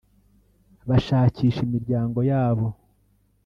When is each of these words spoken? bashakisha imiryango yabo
bashakisha 0.89 1.59
imiryango 1.67 2.19
yabo 2.31 2.67